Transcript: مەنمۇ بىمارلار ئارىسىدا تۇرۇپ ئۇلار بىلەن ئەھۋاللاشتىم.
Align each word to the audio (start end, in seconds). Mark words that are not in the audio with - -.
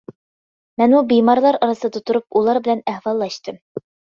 مەنمۇ 0.81 1.01
بىمارلار 1.11 1.59
ئارىسىدا 1.67 2.03
تۇرۇپ 2.09 2.41
ئۇلار 2.41 2.63
بىلەن 2.69 2.85
ئەھۋاللاشتىم. 2.95 3.63